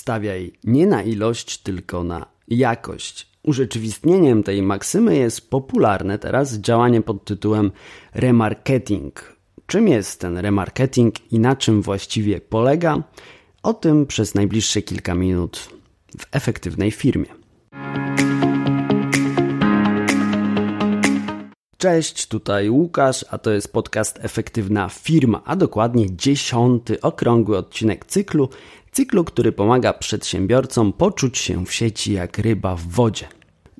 [0.00, 3.26] stawiaj nie na ilość, tylko na jakość.
[3.42, 7.70] Urzeczywistnieniem tej maksymy jest popularne teraz działanie pod tytułem
[8.14, 9.36] remarketing.
[9.66, 13.02] Czym jest ten remarketing i na czym właściwie polega?
[13.62, 15.68] O tym przez najbliższe kilka minut
[16.18, 17.39] w efektywnej firmie.
[21.80, 28.48] Cześć, tutaj Łukasz, a to jest podcast Efektywna Firma, a dokładnie dziesiąty okrągły odcinek cyklu,
[28.92, 33.28] cyklu, który pomaga przedsiębiorcom poczuć się w sieci jak ryba w wodzie.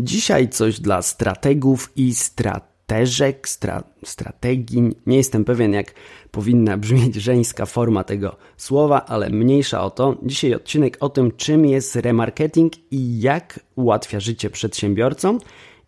[0.00, 4.82] Dzisiaj coś dla strategów i strateżek, stra, strategii.
[5.06, 5.94] Nie jestem pewien, jak
[6.30, 10.16] powinna brzmieć żeńska forma tego słowa, ale mniejsza o to.
[10.22, 15.38] Dzisiaj odcinek o tym, czym jest remarketing i jak ułatwia życie przedsiębiorcom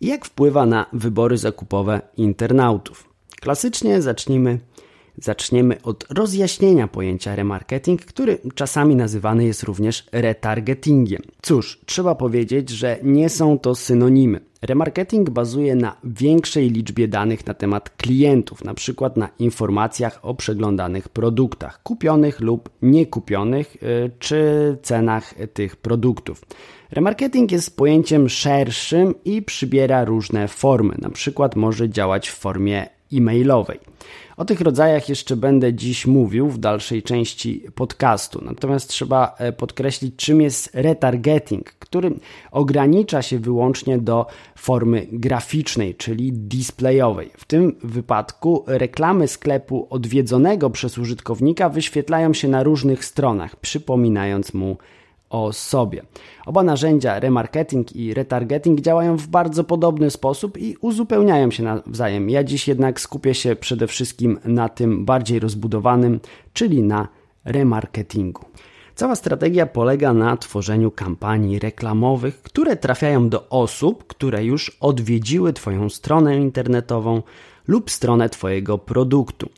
[0.01, 3.11] jak wpływa na wybory zakupowe internautów.
[3.41, 4.59] Klasycznie zacznijmy,
[5.19, 11.23] zaczniemy od rozjaśnienia pojęcia remarketing, który czasami nazywany jest również retargetingiem.
[11.43, 14.49] Cóż, trzeba powiedzieć, że nie są to synonimy.
[14.63, 21.09] Remarketing bazuje na większej liczbie danych na temat klientów, na przykład na informacjach o przeglądanych
[21.09, 26.43] produktach, kupionych lub niekupionych, y, czy cenach tych produktów.
[26.91, 30.95] Remarketing jest pojęciem szerszym i przybiera różne formy.
[30.99, 33.80] Na przykład może działać w formie e-mailowej.
[34.37, 38.45] O tych rodzajach jeszcze będę dziś mówił w dalszej części podcastu.
[38.45, 42.11] Natomiast trzeba e, podkreślić, czym jest retargeting, który
[42.51, 47.30] ogranicza się wyłącznie do formy graficznej, czyli displayowej.
[47.37, 54.77] W tym wypadku reklamy sklepu odwiedzonego przez użytkownika wyświetlają się na różnych stronach, przypominając mu
[55.31, 56.03] o sobie.
[56.47, 62.31] Oba narzędzia remarketing i retargeting działają w bardzo podobny sposób i uzupełniają się nawzajem.
[62.31, 66.21] Ja dziś jednak skupię się przede wszystkim na tym bardziej rozbudowanym,
[66.53, 67.09] czyli na
[67.45, 68.45] remarketingu.
[68.95, 75.89] Cała strategia polega na tworzeniu kampanii reklamowych, które trafiają do osób, które już odwiedziły Twoją
[75.89, 77.23] stronę internetową
[77.69, 79.49] lub stronę Twojego produktu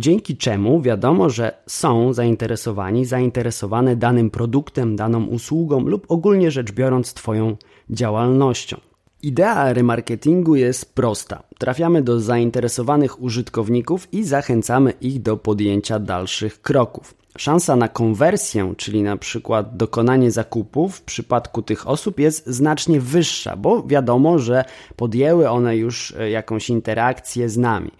[0.00, 7.14] dzięki czemu wiadomo, że są zainteresowani, zainteresowane danym produktem, daną usługą lub ogólnie rzecz biorąc
[7.14, 7.56] Twoją
[7.90, 8.76] działalnością.
[9.22, 11.42] Idea remarketingu jest prosta.
[11.58, 17.14] Trafiamy do zainteresowanych użytkowników i zachęcamy ich do podjęcia dalszych kroków.
[17.38, 23.56] Szansa na konwersję, czyli na przykład dokonanie zakupów w przypadku tych osób jest znacznie wyższa,
[23.56, 24.64] bo wiadomo, że
[24.96, 27.90] podjęły one już e, jakąś interakcję z nami.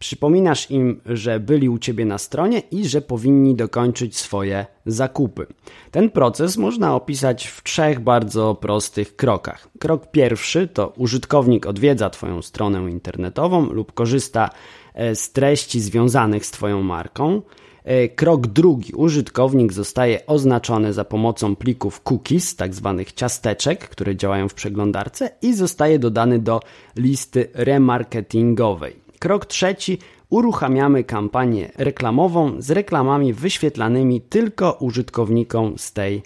[0.00, 5.46] Przypominasz im, że byli u Ciebie na stronie i że powinni dokończyć swoje zakupy.
[5.90, 9.68] Ten proces można opisać w trzech bardzo prostych krokach.
[9.78, 14.50] Krok pierwszy to użytkownik odwiedza Twoją stronę internetową lub korzysta
[14.94, 17.42] e, z treści związanych z Twoją marką.
[17.84, 18.92] E, krok drugi.
[18.92, 25.54] Użytkownik zostaje oznaczony za pomocą plików cookies, tak zwanych ciasteczek, które działają w przeglądarce i
[25.54, 26.60] zostaje dodany do
[26.96, 28.99] listy remarketingowej.
[29.20, 29.98] Krok trzeci.
[30.30, 36.22] Uruchamiamy kampanię reklamową z reklamami wyświetlanymi tylko użytkownikom z tej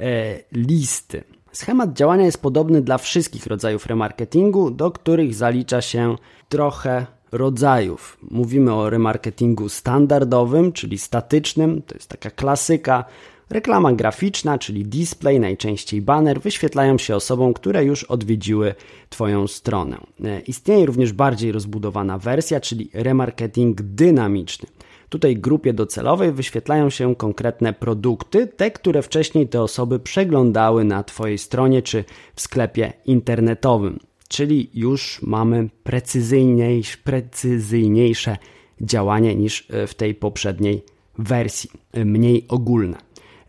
[0.00, 1.24] e, listy.
[1.52, 6.16] Schemat działania jest podobny dla wszystkich rodzajów remarketingu, do których zalicza się
[6.48, 8.18] trochę rodzajów.
[8.30, 13.04] Mówimy o remarketingu standardowym, czyli statycznym, to jest taka klasyka.
[13.50, 18.74] Reklama graficzna, czyli display, najczęściej banner, wyświetlają się osobom, które już odwiedziły
[19.10, 19.98] Twoją stronę.
[20.24, 24.68] E, istnieje również bardziej rozbudowana wersja, czyli remarketing dynamiczny.
[25.08, 31.38] Tutaj grupie docelowej wyświetlają się konkretne produkty, te, które wcześniej te osoby przeglądały na Twojej
[31.38, 32.04] stronie czy
[32.34, 33.98] w sklepie internetowym.
[34.28, 38.36] Czyli już mamy precyzyjniejsze, precyzyjniejsze
[38.80, 40.82] działanie niż e, w tej poprzedniej
[41.18, 42.96] wersji, e, mniej ogólne.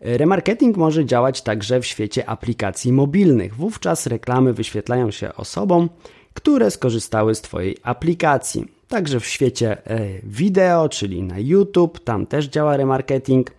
[0.00, 3.54] Remarketing może działać także w świecie aplikacji mobilnych.
[3.54, 5.88] Wówczas reklamy wyświetlają się osobom,
[6.34, 8.64] które skorzystały z Twojej aplikacji.
[8.88, 13.50] Także w świecie e, wideo, czyli na YouTube, tam też działa remarketing.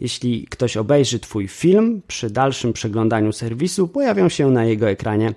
[0.00, 5.34] Jeśli ktoś obejrzy Twój film, przy dalszym przeglądaniu serwisu pojawią się na jego ekranie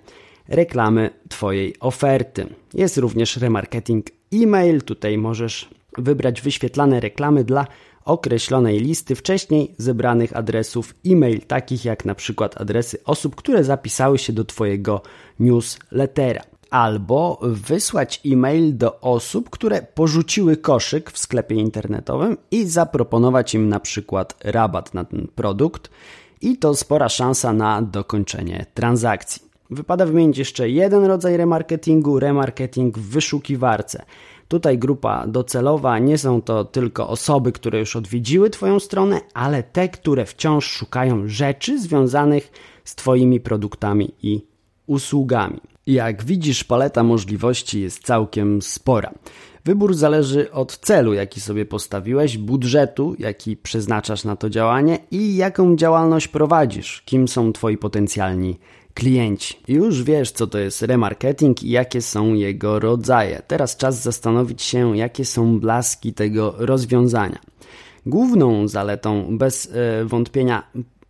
[0.52, 2.48] reklamy Twojej oferty.
[2.74, 4.82] Jest również remarketing e-mail.
[4.82, 7.68] Tutaj możesz wybrać wyświetlane reklamy dla
[8.06, 14.34] określonej listy wcześniej zebranych adresów e-mail, takich jak na przykład adresy osób, które zapisały się
[14.34, 15.02] do Twojego
[15.40, 16.42] newslettera.
[16.70, 23.80] Albo wysłać e-mail do osób, które porzuciły koszyk w sklepie internetowym i zaproponować im na
[23.80, 25.90] przykład rabat na ten produkt.
[26.42, 29.51] I to spora szansa na dokończenie transakcji.
[29.72, 34.06] Wypada wymienić jeszcze jeden rodzaj remarketingu, remarketing w wyszukiwarce.
[34.48, 39.90] Tutaj grupa docelowa nie są to tylko osoby, które już odwiedziły Twoją stronę, ale te,
[39.90, 42.52] które wciąż szukają rzeczy związanych
[42.84, 44.46] z Twoimi produktami i
[44.88, 45.60] usługami.
[45.88, 49.14] Jak widzisz, paleta możliwości jest całkiem spora.
[49.66, 55.76] Wybór zależy od celu, jaki sobie postawiłeś, budżetu, jaki przeznaczasz na to działanie i jaką
[55.76, 58.60] działalność prowadzisz, kim są Twoi potencjalni
[58.94, 59.60] klienci.
[59.68, 63.42] Już wiesz, co to jest remarketing i jakie są jego rodzaje.
[63.48, 67.40] Teraz czas zastanowić się, jakie są blaski tego rozwiązania.
[68.06, 70.64] Główną zaletą bez e, wątpienia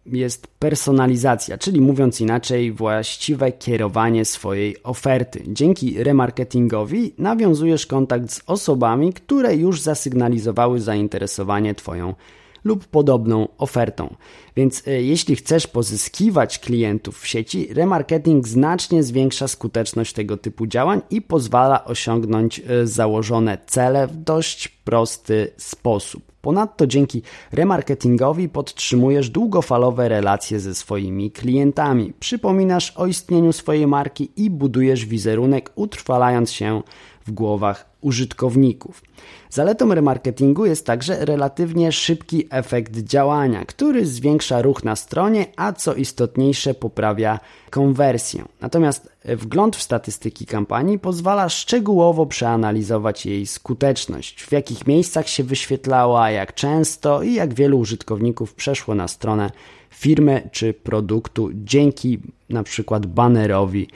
[0.06, 5.44] jest personalizacja, czyli mówiąc inaczej, właściwe kierowanie swojej oferty.
[5.48, 12.14] Dzięki remarketingowi nawiązujesz kontakt z osobami, które już zasygnalizowały zainteresowanie Twoją
[12.64, 14.16] lub podobną ofertą.
[14.56, 21.02] Więc e, jeśli chcesz pozyskiwać klientów w sieci, remarketing znacznie zwiększa skuteczność tego typu działań
[21.10, 26.32] i pozwala osiągnąć e, założone cele w dość prosty sposób.
[26.42, 27.22] Ponadto dzięki
[27.52, 35.72] remarketingowi podtrzymujesz długofalowe relacje ze swoimi klientami, przypominasz o istnieniu swojej marki i budujesz wizerunek,
[35.76, 36.82] utrwalając się
[37.26, 39.02] w głowach użytkowników.
[39.50, 45.94] Zaletą remarketingu jest także relatywnie szybki efekt działania, który zwiększa ruch na stronie, a co
[45.94, 47.40] istotniejsze poprawia
[47.70, 48.46] konwersję.
[48.62, 56.32] Natomiast wgląd w statystyki kampanii pozwala szczegółowo przeanalizować jej skuteczność, w jakich miejscach się wyświetlała,
[56.32, 59.52] jak często i jak wielu użytkowników przeszło na stronę
[59.90, 62.20] firmy czy produktu dzięki
[62.50, 63.88] na przykład banerowi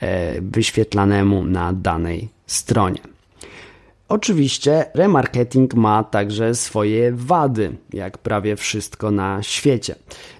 [0.00, 3.00] e, wyświetlanemu na danej stronie.
[4.08, 9.94] Oczywiście remarketing ma także swoje wady, jak prawie wszystko na świecie.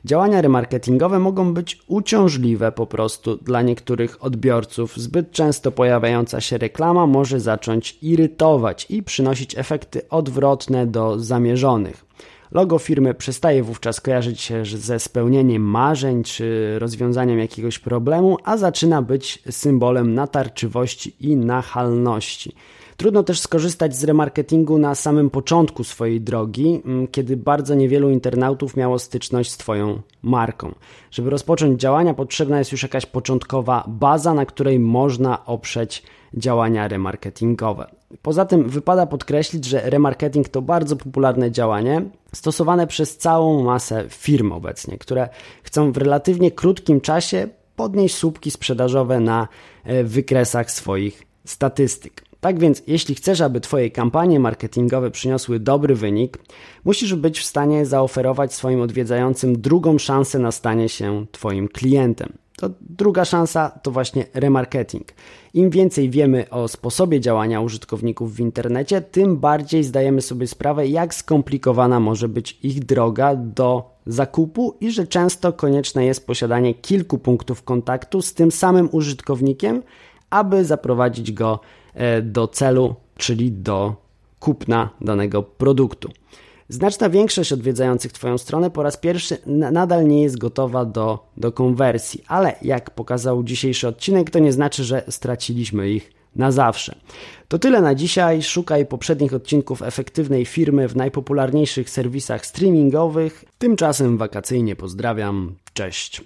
[0.04, 4.96] Działania remarketingowe mogą być uciążliwe po prostu dla niektórych odbiorców.
[4.96, 12.04] Zbyt często pojawiająca się reklama może zacząć irytować i przynosić efekty odwrotne do zamierzonych.
[12.54, 19.02] Logo firmy przestaje wówczas kojarzyć się ze spełnieniem marzeń czy rozwiązaniem jakiegoś problemu, a zaczyna
[19.02, 22.54] być symbolem natarczywości i nachalności.
[23.02, 28.76] Trudno też skorzystać z remarketingu na samym początku swojej drogi, mm, kiedy bardzo niewielu internautów
[28.76, 30.74] miało styczność z Twoją marką.
[31.10, 36.02] Żeby rozpocząć działania, potrzebna jest już jakaś początkowa baza, na której można oprzeć
[36.34, 37.90] działania remarketingowe.
[38.22, 42.02] Poza tym wypada podkreślić, że remarketing to bardzo popularne działanie,
[42.34, 45.28] stosowane przez całą masę firm obecnie, które
[45.62, 49.48] chcą w relatywnie krótkim czasie podnieść słupki sprzedażowe na
[49.84, 52.31] e, wykresach swoich statystyk.
[52.42, 56.38] Tak więc, jeśli chcesz, aby Twoje kampanie marketingowe przyniosły dobry wynik,
[56.84, 62.32] musisz być w stanie zaoferować swoim odwiedzającym drugą szansę na stanie się Twoim klientem.
[62.56, 65.08] To druga szansa to właśnie remarketing.
[65.54, 71.14] Im więcej wiemy o sposobie działania użytkowników w internecie, tym bardziej zdajemy sobie sprawę, jak
[71.14, 77.62] skomplikowana może być ich droga do zakupu i że często konieczne jest posiadanie kilku punktów
[77.62, 79.82] kontaktu z tym samym użytkownikiem,
[80.32, 81.60] aby zaprowadzić go
[81.94, 83.94] E, do celu, czyli do
[84.40, 86.10] kupna danego produktu.
[86.68, 92.24] Znaczna większość odwiedzających Twoją stronę po raz pierwszy nadal nie jest gotowa do, do konwersji,
[92.26, 96.94] ale jak pokazał dzisiejszy odcinek, to nie znaczy, że straciliśmy ich na zawsze.
[97.48, 98.42] To tyle na dzisiaj.
[98.42, 103.44] Szukaj poprzednich odcinków efektywnej firmy w najpopularniejszych serwisach streamingowych.
[103.58, 105.54] Tymczasem wakacyjnie pozdrawiam.
[105.72, 106.22] Cześć.